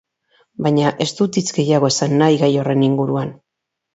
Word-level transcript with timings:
Baina 0.67 0.93
ez 1.05 1.07
dut 1.19 1.37
hitz 1.41 1.51
gehiago 1.59 1.91
esan 1.95 2.17
nahi 2.23 2.39
gai 2.45 2.51
horren 2.63 2.87
inguruan. 2.87 3.33